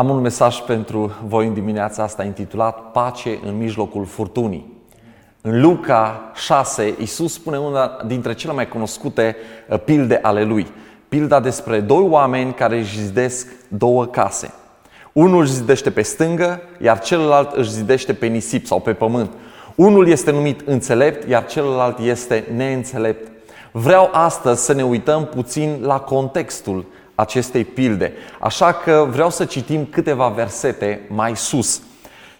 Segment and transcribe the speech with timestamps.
[0.00, 4.82] Am un mesaj pentru voi în dimineața asta intitulat Pace în mijlocul furtunii.
[5.40, 9.36] În Luca 6, Isus spune una dintre cele mai cunoscute
[9.68, 10.66] uh, pilde ale lui.
[11.08, 14.54] Pilda despre doi oameni care își zidesc două case.
[15.12, 19.30] Unul își zidește pe stângă, iar celălalt își zidește pe nisip sau pe pământ.
[19.74, 23.30] Unul este numit înțelept, iar celălalt este neînțelept.
[23.72, 26.84] Vreau astăzi să ne uităm puțin la contextul
[27.20, 28.12] acestei pilde.
[28.40, 31.82] Așa că vreau să citim câteva versete mai sus.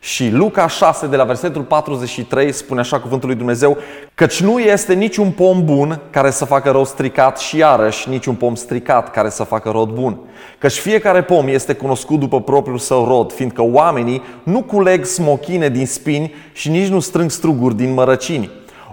[0.02, 3.78] Și Luca 6, de la versetul 43, spune așa cuvântul lui Dumnezeu,
[4.14, 8.54] căci nu este niciun pom bun care să facă rod stricat și iarăși niciun pom
[8.54, 10.18] stricat care să facă rod bun.
[10.58, 15.86] Căci fiecare pom este cunoscut după propriul său rod, fiindcă oamenii nu culeg smochine din
[15.86, 18.50] spini și nici nu strâng struguri din mărăcini.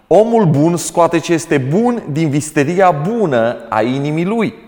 [0.07, 4.65] Omul bun scoate ce este bun din visteria bună a inimii lui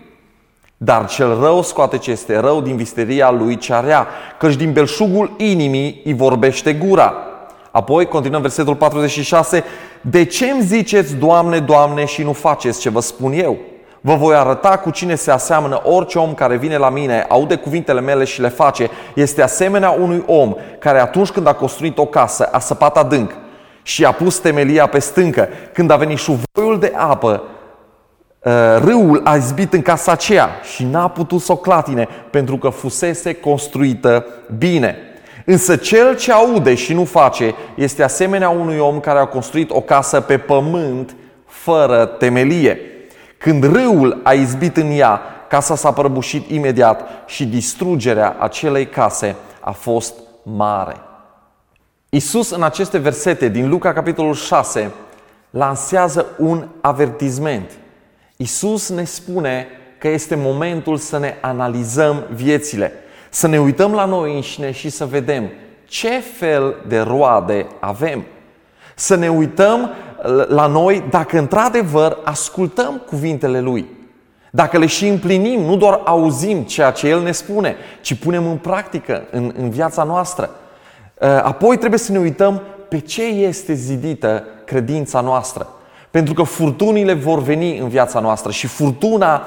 [0.82, 5.32] dar cel rău scoate ce este rău din visteria lui cea rea, căci din belșugul
[5.38, 7.14] inimii îi vorbește gura.
[7.72, 9.64] Apoi, continuăm versetul 46,
[10.02, 13.58] De ce îmi ziceți, Doamne, Doamne, și nu faceți ce vă spun eu?
[14.02, 18.02] Vă voi arăta cu cine se aseamănă orice om care vine la mine, aude cuvintele
[18.02, 18.90] mele și le face.
[19.16, 23.32] Este asemenea unui om care atunci când a construit o casă, a săpat adânc
[23.82, 25.48] și a pus temelia pe stâncă.
[25.74, 27.58] Când a venit șuvoiul de apă, Uh,
[28.78, 33.34] râul a izbit în casa aceea și n-a putut să o clatine pentru că fusese
[33.34, 34.26] construită
[34.58, 34.96] bine.
[35.46, 39.82] Însă cel ce aude și nu face este asemenea unui om care a construit o
[39.82, 41.16] casă pe pământ
[41.46, 42.80] fără temelie.
[43.38, 49.72] Când râul a izbit în ea, casa s-a prăbușit imediat și distrugerea acelei case a
[49.72, 50.96] fost mare.
[52.10, 54.92] Isus în aceste versete din Luca capitolul 6
[55.50, 57.72] lansează un avertizment–
[58.42, 62.92] Isus ne spune că este momentul să ne analizăm viețile,
[63.30, 65.50] să ne uităm la noi înșine și să vedem
[65.86, 68.24] ce fel de roade avem.
[68.96, 69.90] Să ne uităm
[70.48, 73.86] la noi dacă într-adevăr ascultăm cuvintele Lui.
[74.52, 78.58] Dacă le și împlinim, nu doar auzim ceea ce El ne spune, ci punem în
[78.58, 80.50] practică în, în viața noastră.
[81.44, 85.68] Apoi trebuie să ne uităm pe ce este zidită credința noastră.
[86.12, 89.42] Pentru că furtunile vor veni în viața noastră și furtuna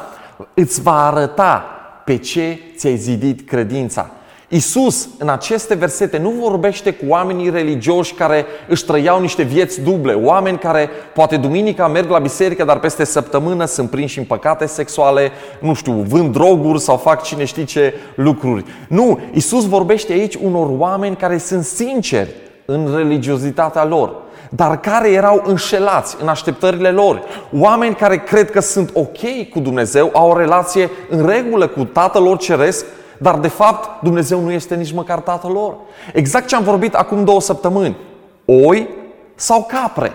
[0.54, 1.64] îți va arăta
[2.04, 4.10] pe ce ți-ai zidit credința.
[4.48, 10.12] Isus, în aceste versete, nu vorbește cu oamenii religioși care își trăiau niște vieți duble,
[10.12, 15.30] oameni care poate duminica merg la biserică, dar peste săptămână sunt prinși în păcate sexuale,
[15.60, 18.64] nu știu, vând droguri sau fac cine știe ce lucruri.
[18.88, 22.30] Nu, Isus vorbește aici unor oameni care sunt sinceri
[22.64, 24.14] în religiozitatea lor
[24.54, 27.22] dar care erau înșelați în așteptările lor.
[27.58, 32.22] Oameni care cred că sunt ok cu Dumnezeu, au o relație în regulă cu Tatăl
[32.22, 32.84] lor Ceresc,
[33.18, 35.74] dar de fapt Dumnezeu nu este nici măcar Tatăl lor.
[36.12, 37.96] Exact ce am vorbit acum două săptămâni.
[38.44, 38.88] Oi
[39.34, 40.12] sau capre?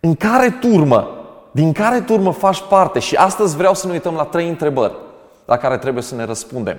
[0.00, 1.08] În care turmă?
[1.50, 2.98] Din care turmă faci parte?
[2.98, 4.94] Și astăzi vreau să ne uităm la trei întrebări
[5.44, 6.76] la care trebuie să ne răspundem.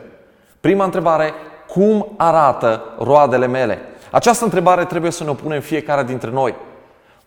[0.59, 1.33] Prima întrebare,
[1.67, 3.79] cum arată roadele mele?
[4.11, 6.55] Această întrebare trebuie să ne o punem fiecare dintre noi.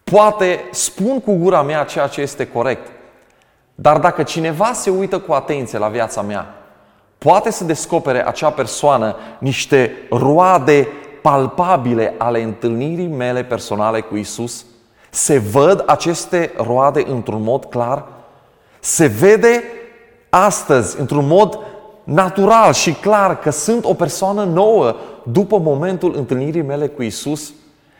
[0.05, 2.91] Poate spun cu gura mea ceea ce este corect,
[3.75, 6.55] dar dacă cineva se uită cu atenție la viața mea,
[7.19, 10.89] poate să descopere acea persoană niște roade
[11.23, 14.65] palpabile ale întâlnirii mele personale cu Isus?
[15.11, 18.05] Se văd aceste roade într-un mod clar?
[18.81, 19.65] Se vede
[20.31, 21.59] astăzi, într-un mod
[22.05, 27.53] natural și clar că sunt o persoană nouă după momentul întâlnirii mele cu Isus?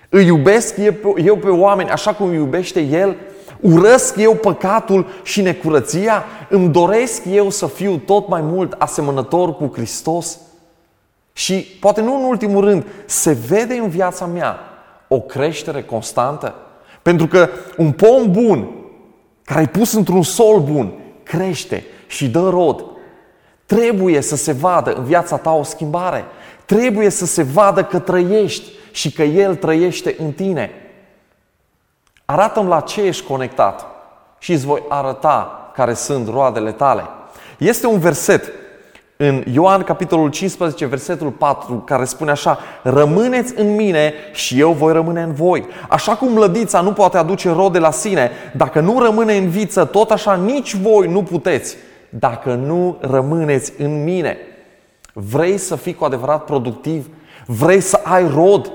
[0.09, 0.75] Îi iubesc
[1.17, 3.17] eu pe oameni așa cum îi iubește El?
[3.61, 6.25] Urăsc eu păcatul și necurăția?
[6.49, 10.39] Îmi doresc eu să fiu tot mai mult asemănător cu Hristos?
[11.33, 14.59] Și poate nu în ultimul rând, se vede în viața mea
[15.09, 16.55] o creștere constantă?
[17.03, 18.69] Pentru că un pom bun,
[19.45, 20.93] care ai pus într-un sol bun,
[21.23, 22.85] crește și dă rod
[23.67, 26.25] Trebuie să se vadă în viața ta o schimbare.
[26.67, 30.71] Trebuie să se vadă că trăiești și că El trăiește în tine.
[32.25, 33.87] Arată-mi la ce ești conectat
[34.39, 37.03] și îți voi arăta care sunt roadele tale.
[37.59, 38.53] Este un verset
[39.17, 44.93] în Ioan capitolul 15, versetul 4, care spune așa Rămâneți în mine și eu voi
[44.93, 45.67] rămâne în voi.
[45.89, 50.11] Așa cum lădița nu poate aduce rode la sine, dacă nu rămâne în viță, tot
[50.11, 51.77] așa nici voi nu puteți
[52.09, 54.37] dacă nu rămâneți în mine.
[55.17, 57.09] Vrei să fii cu adevărat productiv?
[57.47, 58.73] Vrei să ai rod?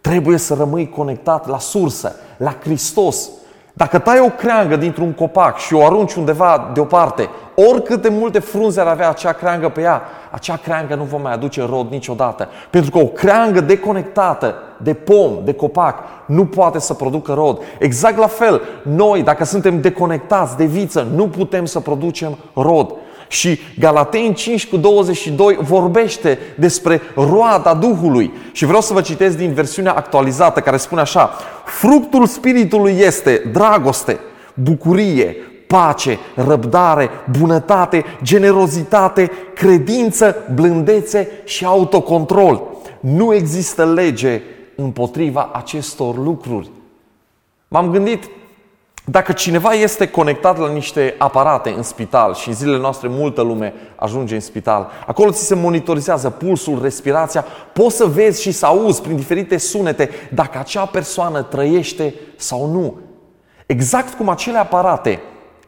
[0.00, 3.28] Trebuie să rămâi conectat la sursă, la Hristos.
[3.72, 8.80] Dacă tai o creangă dintr-un copac și o arunci undeva deoparte, oricât de multe frunze
[8.80, 12.48] ar avea acea creangă pe ea, acea creangă nu va mai aduce rod niciodată.
[12.70, 17.58] Pentru că o creangă deconectată de pom, de copac, nu poate să producă rod.
[17.78, 22.94] Exact la fel, noi, dacă suntem deconectați de viță, nu putem să producem rod.
[23.28, 28.32] Și Galateni 5 cu 22 vorbește despre roada Duhului.
[28.52, 31.30] Și vreau să vă citesc din versiunea actualizată care spune așa.
[31.64, 34.20] Fructul Spiritului este dragoste,
[34.54, 35.36] bucurie,
[35.66, 42.62] pace, răbdare, bunătate, generozitate, credință, blândețe și autocontrol.
[43.00, 44.42] Nu există lege
[44.76, 46.70] împotriva acestor lucruri.
[47.68, 48.28] M-am gândit,
[49.08, 53.74] dacă cineva este conectat la niște aparate în spital și în zilele noastre multă lume
[53.96, 59.02] ajunge în spital, acolo ți se monitorizează pulsul, respirația, poți să vezi și să auzi
[59.02, 62.98] prin diferite sunete dacă acea persoană trăiește sau nu.
[63.66, 65.20] Exact cum acele aparate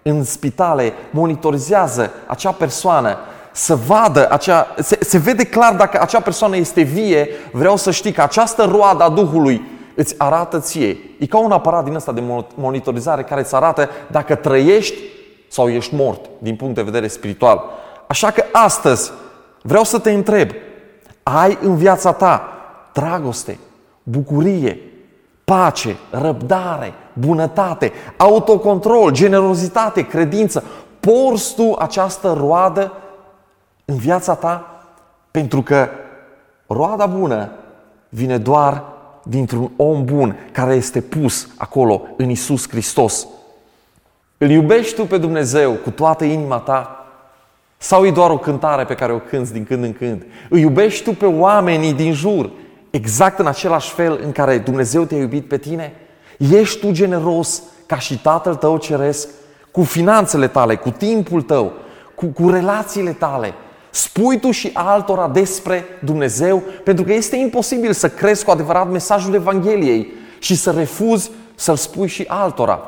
[0.02, 3.16] în spitale monitorizează acea persoană
[3.52, 8.12] să vadă, acea, se, se vede clar dacă acea persoană este vie, vreau să știi
[8.12, 10.96] că această roadă a Duhului îți arată ție.
[11.18, 12.22] E ca un aparat din ăsta de
[12.54, 14.96] monitorizare care îți arată dacă trăiești
[15.48, 17.64] sau ești mort din punct de vedere spiritual.
[18.06, 19.12] Așa că astăzi
[19.62, 20.50] vreau să te întreb,
[21.22, 22.48] ai în viața ta
[22.92, 23.58] dragoste,
[24.02, 24.80] bucurie,
[25.44, 30.64] pace, răbdare, bunătate, autocontrol, generozitate, credință.
[31.00, 32.92] Porți tu această roadă
[33.84, 34.82] în viața ta?
[35.30, 35.88] Pentru că
[36.66, 37.50] roada bună
[38.08, 38.96] vine doar
[39.28, 43.26] dintr-un om bun care este pus acolo în Isus Hristos.
[44.38, 47.06] Îl iubești tu pe Dumnezeu cu toată inima ta?
[47.78, 50.22] Sau e doar o cântare pe care o cânți din când în când?
[50.48, 52.50] Îi iubești tu pe oamenii din jur
[52.90, 55.92] exact în același fel în care Dumnezeu te-a iubit pe tine?
[56.38, 59.28] Ești tu generos ca și Tatăl tău ceresc
[59.70, 61.72] cu finanțele tale, cu timpul tău,
[62.14, 63.54] cu, cu relațiile tale?
[63.98, 66.62] Spui tu și altora despre Dumnezeu?
[66.84, 72.08] Pentru că este imposibil să crezi cu adevărat mesajul Evangheliei și să refuzi să-l spui
[72.08, 72.80] și altora.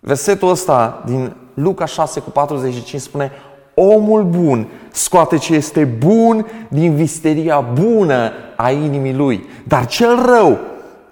[0.00, 3.32] Versetul ăsta din Luca 6 cu 45 spune
[3.74, 10.58] Omul bun scoate ce este bun din visteria bună a inimii lui, dar cel rău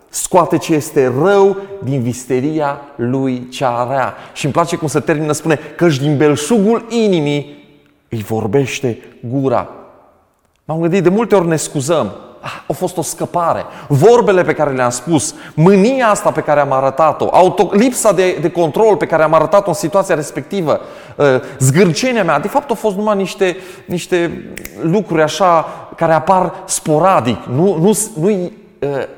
[0.08, 4.14] scoate ce este rău din visteria lui cea rea.
[4.32, 7.56] Și îmi place cum se termină, spune că din belșugul inimii
[8.17, 8.99] îi vorbește
[9.29, 9.69] gura.
[10.65, 12.13] M-am gândit, de multe ori ne scuzăm.
[12.41, 13.65] Ah, a fost o scăpare.
[13.89, 18.51] Vorbele pe care le-am spus, mânia asta pe care am arătat-o, auto, lipsa de, de
[18.51, 20.81] control pe care am arătat-o în situația respectivă,
[21.17, 21.27] uh,
[21.59, 24.51] zgârcenia mea, de fapt au fost numai niște, niște
[24.83, 25.67] lucruri așa
[25.97, 27.45] care apar sporadic.
[27.45, 28.51] Nu, nu, nu uh,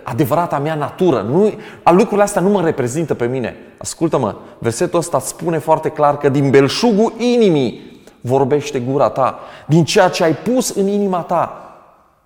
[0.02, 1.26] adevărata mea natură.
[1.30, 1.52] Nu,
[1.82, 3.56] a lucrurile astea nu mă reprezintă pe mine.
[3.78, 7.87] Ascultă-mă, versetul ăsta spune foarte clar că din belșugul inimii
[8.20, 11.62] vorbește gura ta, din ceea ce ai pus în inima ta.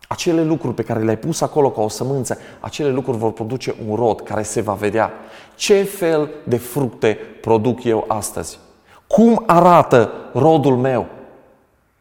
[0.08, 3.96] Acele lucruri pe care le-ai pus acolo ca o sămânță, acele lucruri vor produce un
[3.96, 5.12] rod care se va vedea.
[5.54, 8.58] Ce fel de fructe produc eu astăzi?
[9.06, 11.06] Cum arată rodul meu?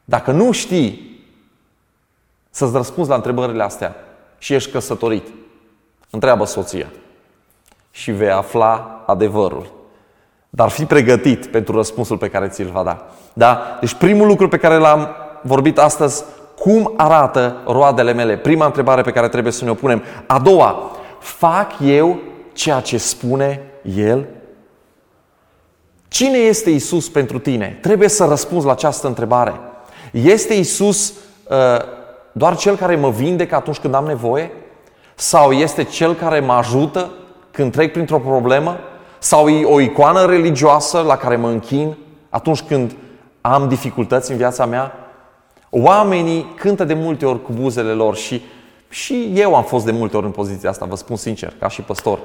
[0.06, 1.20] Dacă nu știi
[2.50, 3.96] să-ți răspunzi la întrebările astea
[4.38, 5.28] și ești căsătorit,
[6.10, 6.92] întreabă soția
[7.92, 9.81] și vei afla adevărul.
[10.54, 13.08] Dar fi pregătit pentru răspunsul pe care ți-l va da.
[13.34, 13.78] Da?
[13.80, 16.24] Deci primul lucru pe care l-am vorbit astăzi,
[16.60, 18.38] cum arată roadele mele?
[18.38, 20.04] Prima întrebare pe care trebuie să ne o punem.
[20.28, 22.20] A doua, fac eu
[22.54, 23.62] ceea ce spune
[23.96, 24.28] El?
[26.08, 27.78] Cine este Isus pentru tine?
[27.82, 29.60] Trebuie să răspunzi la această întrebare.
[30.12, 31.58] Este Isus uh,
[32.32, 34.52] doar cel care mă vindecă atunci când am nevoie?
[35.16, 37.12] Sau este cel care mă ajută
[37.52, 38.80] când trec printr-o problemă?
[39.24, 41.98] Sau e o icoană religioasă la care mă închin
[42.30, 42.96] atunci când
[43.42, 44.92] am dificultăți în viața mea?
[45.70, 48.42] Oamenii cântă de multe ori cu buzele lor și,
[48.90, 51.82] și eu am fost de multe ori în poziția asta, vă spun sincer, ca și
[51.82, 52.20] păstor.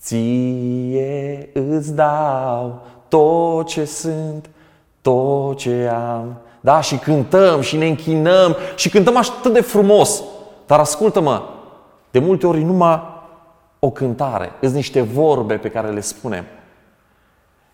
[0.00, 4.50] Ție îți dau tot ce sunt,
[5.00, 6.36] tot ce am.
[6.60, 10.22] Da, și cântăm și ne închinăm și cântăm atât de frumos.
[10.66, 11.42] Dar ascultă-mă,
[12.10, 13.02] de multe ori numai
[13.80, 16.44] o cântare, sunt niște vorbe pe care le spunem.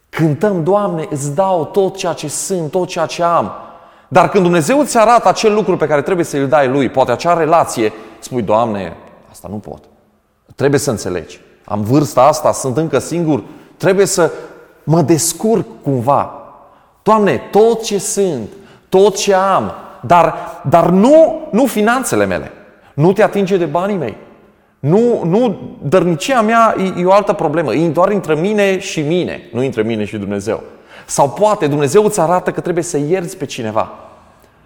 [0.09, 3.53] Cântăm, Doamne, îți dau tot ceea ce sunt, tot ceea ce am.
[4.09, 7.39] Dar când Dumnezeu îți arată acel lucru pe care trebuie să-l dai lui, poate acea
[7.39, 8.97] relație, spui, Doamne,
[9.31, 9.83] asta nu pot.
[10.55, 11.41] Trebuie să înțelegi.
[11.65, 13.43] Am vârsta asta, sunt încă singur,
[13.77, 14.31] trebuie să
[14.85, 16.33] mă descurc cumva.
[17.03, 18.49] Doamne, tot ce sunt,
[18.89, 20.35] tot ce am, dar,
[20.69, 22.51] dar nu, nu finanțele mele.
[22.95, 24.17] Nu te atinge de banii mei.
[24.79, 27.75] Nu, nu, dărnicia mea e, e o altă problemă.
[27.75, 30.63] E doar între mine și mine, nu între mine și Dumnezeu.
[31.07, 33.93] Sau poate Dumnezeu îți arată că trebuie să ierți pe cineva.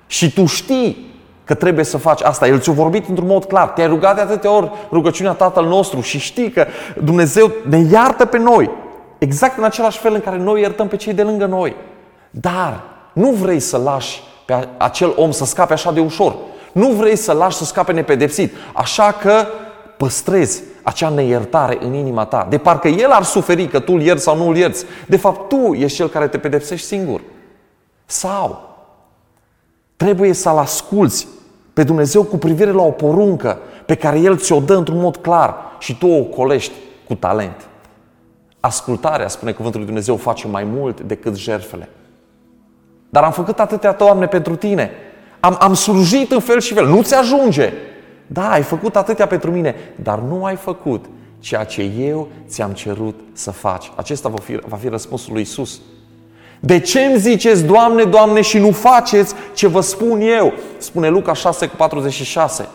[0.06, 1.08] Și tu știi
[1.44, 2.46] că trebuie să faci asta.
[2.46, 3.68] El ți-a vorbit într-un mod clar.
[3.68, 6.66] Te-ai rugat de atâtea ori rugăciunea Tatăl nostru și știi că
[7.02, 8.70] Dumnezeu ne iartă pe noi.
[9.18, 11.76] Exact în același fel în care noi iertăm pe cei de lângă noi.
[12.30, 16.34] Dar nu vrei să lași pe acel om să scape așa de ușor.
[16.72, 18.54] Nu vrei să lași să scape nepedepsit.
[18.72, 19.46] Așa că
[20.00, 22.46] păstrezi acea neiertare în inima ta.
[22.50, 24.84] De parcă el ar suferi că tu îl ierți sau nu îl ierți.
[25.08, 27.20] De fapt, tu ești cel care te pedepsești singur.
[28.04, 28.68] Sau
[29.96, 31.28] trebuie să-L asculți
[31.72, 35.56] pe Dumnezeu cu privire la o poruncă pe care El ți-o dă într-un mod clar
[35.78, 36.72] și tu o colești
[37.06, 37.68] cu talent.
[38.60, 41.88] Ascultarea, spune cuvântul lui Dumnezeu, face mai mult decât jertfele.
[43.10, 44.90] Dar am făcut atâtea, Doamne, pentru Tine.
[45.40, 46.86] Am, am slujit în fel și fel.
[46.86, 47.72] Nu ți ajunge.
[48.32, 51.04] Da, ai făcut atâtea pentru mine, dar nu ai făcut
[51.38, 53.92] ceea ce eu ți-am cerut să faci.
[53.94, 55.80] Acesta va fi, va fi răspunsul lui Isus.
[56.60, 60.52] De ce îmi ziceți, Doamne, Doamne, și nu faceți ce vă spun eu?
[60.78, 62.68] Spune Luca 6 cu 46.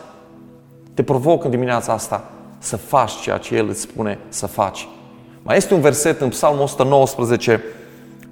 [0.94, 4.88] Te provoc în dimineața asta să faci ceea ce El îți spune să faci.
[5.42, 7.62] Mai este un verset în Psalmul 119,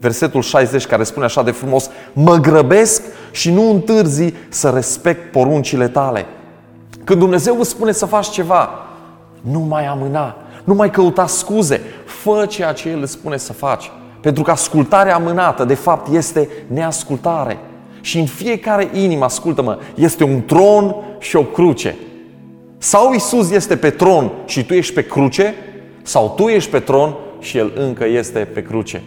[0.00, 5.88] versetul 60, care spune așa de frumos, Mă grăbesc și nu întârzi să respect poruncile
[5.88, 6.26] tale.
[7.04, 8.68] Când Dumnezeu îți spune să faci ceva,
[9.40, 13.90] nu mai amâna, nu mai căuta scuze, fă ceea ce El îți spune să faci.
[14.20, 17.58] Pentru că ascultarea amânată, de fapt, este neascultare.
[18.00, 21.96] Și în fiecare inimă, ascultă-mă, este un tron și o cruce.
[22.78, 25.54] Sau Isus este pe tron și tu ești pe cruce,
[26.02, 29.02] sau tu ești pe tron și El încă este pe cruce.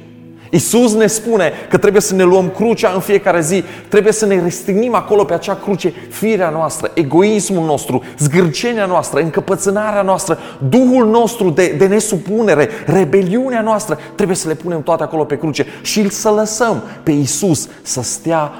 [0.51, 4.41] Isus ne spune că trebuie să ne luăm crucea în fiecare zi, trebuie să ne
[4.41, 10.39] restrignim acolo pe acea cruce firea noastră, egoismul nostru, zgârcenia noastră, încăpățânarea noastră,
[10.69, 15.65] duhul nostru de, de nesupunere, rebeliunea noastră, trebuie să le punem toate acolo pe cruce
[15.81, 18.51] și să lăsăm pe Isus să stea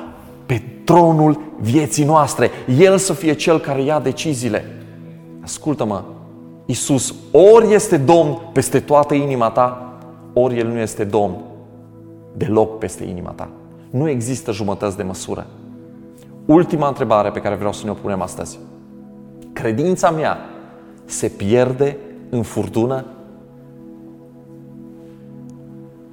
[0.45, 4.65] pe tronul vieții noastre, El să fie Cel care ia deciziile.
[5.43, 6.03] Ascultă-mă,
[6.65, 9.93] Isus ori este Domn peste toată inima ta,
[10.33, 11.46] ori El nu este Domn
[12.37, 13.49] deloc peste inima ta.
[13.89, 15.47] Nu există jumătăți de măsură.
[16.45, 18.59] Ultima întrebare pe care vreau să ne o punem astăzi.
[19.53, 20.37] Credința mea
[21.05, 21.97] se pierde
[22.29, 23.05] în furtună?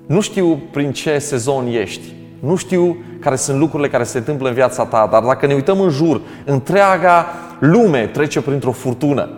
[0.06, 2.14] Nu știu prin ce sezon ești.
[2.40, 5.80] Nu știu care sunt lucrurile care se întâmplă în viața ta, dar dacă ne uităm
[5.80, 7.26] în jur, întreaga
[7.58, 9.28] lume trece printr-o furtună.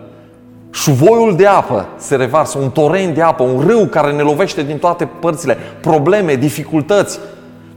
[0.81, 4.77] Șuvoiul de apă se revarsă, un torent de apă, un râu care ne lovește din
[4.77, 7.19] toate părțile, probleme, dificultăți.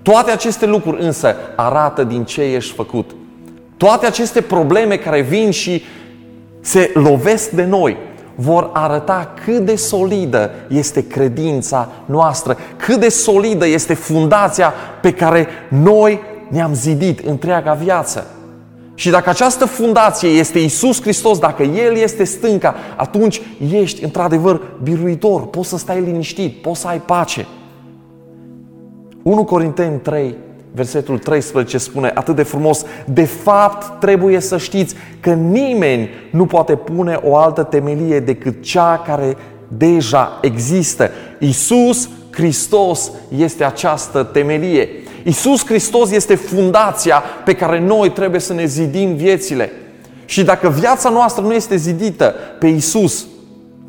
[0.02, 3.10] Toate aceste lucruri însă arată din ce ești făcut.
[3.76, 5.82] Toate aceste probleme care vin și
[6.60, 7.96] se lovesc de noi
[8.34, 15.48] vor arăta cât de solidă este credința noastră, cât de solidă este fundația pe care
[15.68, 18.26] noi ne-am zidit întreaga viață.
[19.00, 23.40] Și dacă această fundație este Isus Hristos, dacă El este stânca, atunci
[23.72, 27.46] ești într-adevăr biruitor, poți să stai liniștit, poți să ai pace.
[29.22, 30.34] 1 Corinteni 3,
[30.72, 36.74] versetul 13 spune atât de frumos, de fapt trebuie să știți că nimeni nu poate
[36.74, 39.36] pune o altă temelie decât cea care
[39.68, 41.10] deja există.
[41.38, 44.88] Isus Hristos este această temelie.
[45.22, 49.72] Isus Hristos este fundația pe care noi trebuie să ne zidim viețile.
[50.24, 53.26] Și dacă viața noastră nu este zidită pe Isus,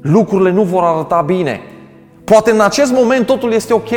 [0.01, 1.61] lucrurile nu vor arăta bine.
[2.23, 3.89] Poate în acest moment totul este ok,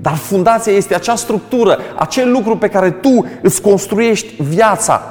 [0.00, 5.02] dar fundația este acea structură, acel lucru pe care tu îți construiești viața.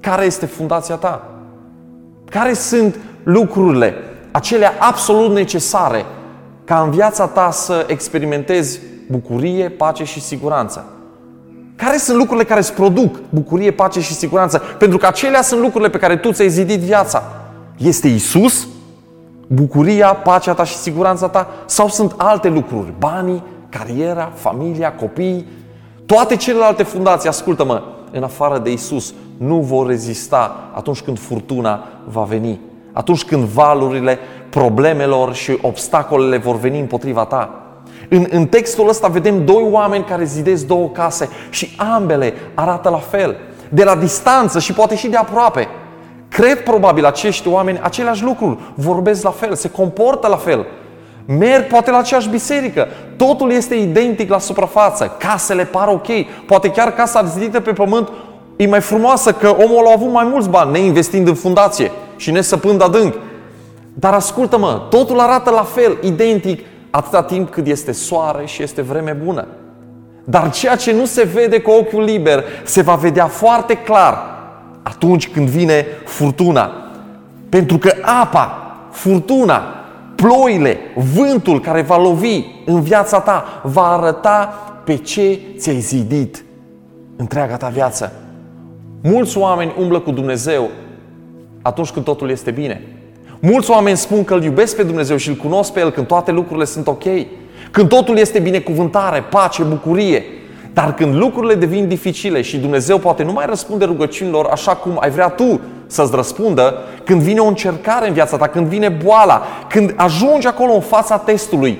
[0.00, 1.30] Care este fundația ta?
[2.30, 3.94] Care sunt lucrurile,
[4.30, 6.04] acelea absolut necesare
[6.64, 10.84] ca în viața ta să experimentezi bucurie, pace și siguranță.
[11.76, 14.58] Care sunt lucrurile care îți produc bucurie, pace și siguranță?
[14.78, 17.22] Pentru că acelea sunt lucrurile pe care tu ți-ai zidit viața.
[17.76, 18.68] Este Isus,
[19.46, 21.48] bucuria, pacea ta și siguranța ta?
[21.66, 22.92] Sau sunt alte lucruri?
[22.98, 25.46] Banii, cariera, familia, copiii?
[26.06, 32.22] Toate celelalte fundații, ascultă-mă, în afară de Isus, nu vor rezista atunci când furtuna va
[32.22, 32.60] veni.
[32.92, 34.18] Atunci când valurile
[34.50, 37.65] problemelor și obstacolele vor veni împotriva ta.
[38.08, 42.98] În, în textul ăsta vedem doi oameni care zidesc două case și ambele arată la
[42.98, 43.36] fel.
[43.68, 45.68] De la distanță și poate și de aproape.
[46.28, 50.66] Cred probabil acești oameni aceleași lucruri, vorbesc la fel, se comportă la fel.
[51.26, 52.86] Merg poate la aceeași biserică.
[53.16, 55.16] Totul este identic la suprafață.
[55.18, 56.06] Casele par ok.
[56.46, 58.08] Poate chiar casa zidită pe pământ
[58.56, 62.82] e mai frumoasă că omul a avut mai mulți bani neinvestind în fundație și nesăpând
[62.82, 63.14] adânc.
[63.94, 66.64] Dar ascultă-mă, totul arată la fel, identic,
[66.96, 69.46] atâta timp cât este soare și este vreme bună.
[70.24, 74.18] Dar ceea ce nu se vede cu ochiul liber se va vedea foarte clar
[74.82, 76.70] atunci când vine furtuna.
[77.48, 79.62] Pentru că apa, furtuna,
[80.14, 80.78] ploile,
[81.14, 86.44] vântul care va lovi în viața ta va arăta pe ce ți-ai zidit
[87.16, 88.12] întreaga ta viață.
[89.02, 90.70] Mulți oameni umblă cu Dumnezeu
[91.62, 92.95] atunci când totul este bine.
[93.48, 96.30] Mulți oameni spun că îl iubesc pe Dumnezeu și îl cunosc pe El când toate
[96.30, 97.02] lucrurile sunt ok.
[97.70, 100.24] Când totul este binecuvântare, pace, bucurie.
[100.72, 105.10] Dar când lucrurile devin dificile și Dumnezeu poate nu mai răspunde rugăciunilor așa cum ai
[105.10, 106.74] vrea tu să-ți răspundă,
[107.04, 111.18] când vine o încercare în viața ta, când vine boala, când ajungi acolo în fața
[111.18, 111.78] testului,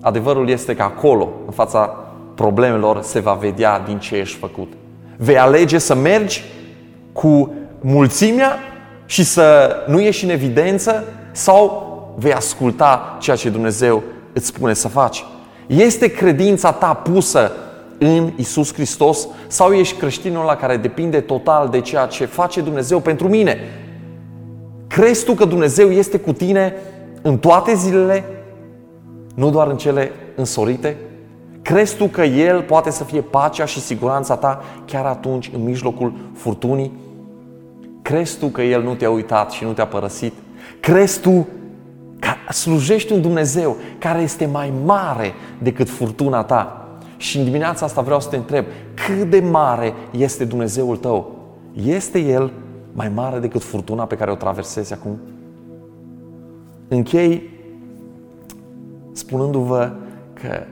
[0.00, 1.96] adevărul este că acolo, în fața
[2.34, 4.72] problemelor, se va vedea din ce ești făcut.
[5.16, 6.44] Vei alege să mergi
[7.12, 8.58] cu mulțimea
[9.10, 11.88] și să nu ieși în evidență sau
[12.18, 14.02] vei asculta ceea ce Dumnezeu
[14.32, 15.24] îți spune să faci.
[15.66, 17.52] Este credința ta pusă
[17.98, 23.00] în Isus Hristos sau ești creștinul la care depinde total de ceea ce face Dumnezeu
[23.00, 23.58] pentru mine?
[24.86, 26.74] Crezi tu că Dumnezeu este cu tine
[27.22, 28.24] în toate zilele,
[29.34, 30.96] nu doar în cele însorite?
[31.62, 36.12] Crezi tu că El poate să fie pacea și siguranța ta chiar atunci, în mijlocul
[36.34, 37.08] furtunii?
[38.10, 40.32] Crezi tu că El nu te-a uitat și nu te-a părăsit?
[40.80, 41.46] Crezi tu
[42.18, 46.88] că slujești un Dumnezeu care este mai mare decât furtuna ta?
[47.16, 48.64] Și în dimineața asta vreau să te întreb,
[49.06, 51.36] cât de mare este Dumnezeul tău?
[51.84, 52.52] Este El
[52.92, 55.18] mai mare decât furtuna pe care o traversezi acum?
[56.88, 57.50] Închei
[59.12, 59.92] spunându-vă
[60.32, 60.62] că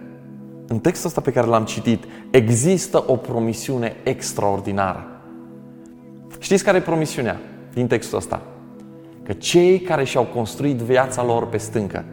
[0.66, 5.07] în textul ăsta pe care l-am citit există o promisiune extraordinară.
[6.38, 7.40] Știți care e promisiunea
[7.74, 8.40] din textul ăsta?
[9.22, 12.04] Că cei care și-au construit viața lor pe stâncă,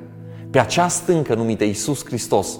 [0.51, 2.60] pe acea stâncă numită Iisus Hristos,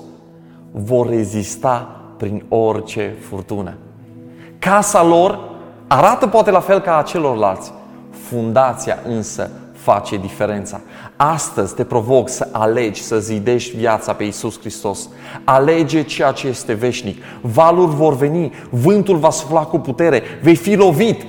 [0.72, 3.74] vor rezista prin orice furtună.
[4.60, 5.39] Casa lor
[5.88, 7.73] arată poate la fel ca a celorlalți,
[8.10, 10.82] fundația însă face diferența.
[11.15, 15.10] Astăzi te provoc să alegi, să zidești viața pe Iisus Hristos.
[15.43, 17.23] Alege ceea ce este veșnic.
[17.41, 21.25] Valuri vor veni, vântul va sufla cu putere, vei fi lovit,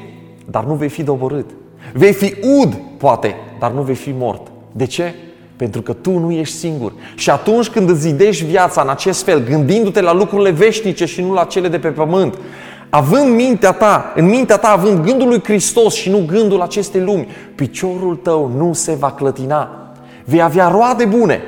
[0.50, 1.50] dar nu vei fi doborât.
[1.92, 4.46] Vei fi ud, poate, dar nu vei fi mort.
[4.72, 5.14] De ce?
[5.56, 6.92] Pentru că tu nu ești singur.
[7.14, 11.32] Și atunci când îți zidești viața în acest fel, gândindu-te la lucrurile veșnice și nu
[11.32, 12.38] la cele de pe pământ,
[12.88, 17.28] având mintea ta, în mintea ta având gândul lui Hristos și nu gândul acestei lumi,
[17.54, 19.92] piciorul tău nu se va clătina.
[20.24, 21.40] Vei avea roade bune.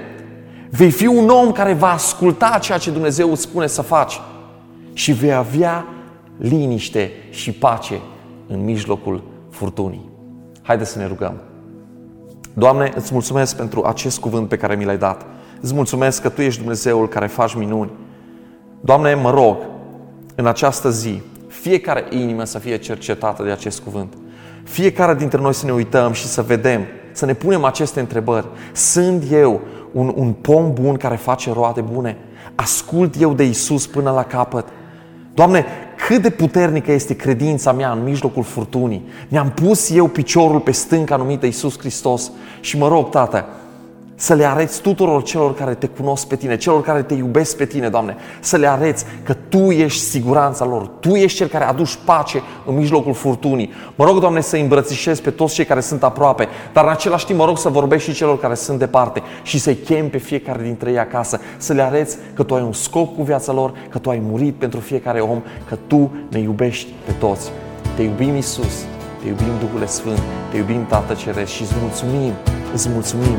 [0.71, 4.21] Vei fi un om care va asculta ceea ce Dumnezeu îți spune să faci.
[4.93, 5.87] Și vei avea
[6.37, 8.01] liniște și pace
[8.49, 10.09] în mijlocul furtunii.
[10.63, 11.35] Haideți să ne rugăm.
[12.55, 15.27] Doamne, îți mulțumesc pentru acest cuvânt pe care mi l-ai dat.
[15.61, 17.91] Îți mulțumesc că Tu ești Dumnezeul care faci minuni.
[18.81, 19.57] Doamne, mă rog,
[20.35, 24.15] în această zi, fiecare inimă să fie cercetată de acest cuvânt.
[24.63, 28.47] Fiecare dintre noi să ne uităm și să vedem, să ne punem aceste întrebări.
[28.73, 29.61] Sunt eu
[29.93, 32.17] un, un pom bun care face roade bune?
[32.55, 34.69] Ascult eu de Isus până la capăt?
[35.35, 35.65] Doamne,
[36.09, 39.09] cât de puternică este credința mea în mijlocul furtunii.
[39.29, 43.47] Mi-am pus eu piciorul pe stânca numită Isus Hristos și mă rog, Tată,
[44.20, 47.64] să le arăți tuturor celor care te cunosc pe tine, celor care te iubesc pe
[47.64, 51.98] tine, Doamne, să le arăți că Tu ești siguranța lor, Tu ești Cel care aduci
[52.04, 53.72] pace în mijlocul furtunii.
[53.94, 57.38] Mă rog, Doamne, să îmbrățișezi pe toți cei care sunt aproape, dar în același timp
[57.38, 60.90] mă rog să vorbești și celor care sunt departe și să-i chem pe fiecare dintre
[60.90, 64.11] ei acasă, să le arăți că Tu ai un scop cu viața lor, că Tu
[64.11, 67.50] ai murit pentru fiecare om, că Tu ne iubești pe toți.
[67.96, 68.85] Te iubim, Isus,
[69.22, 71.52] te iubim, Duhul Sfânt, te iubim, Tată Ceresc.
[71.52, 72.33] Și îți mulțumim,
[72.74, 73.37] îți mulțumim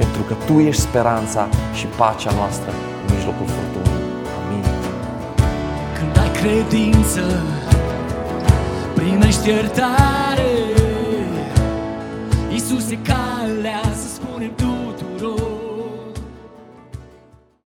[0.00, 2.70] pentru că Tu ești speranța și pacea noastră
[3.06, 4.02] în mijlocul furtunii.
[4.38, 4.64] Amin.
[5.96, 7.24] Când ai credință,
[8.94, 10.52] primești iertare,
[12.50, 13.82] Iisus e calea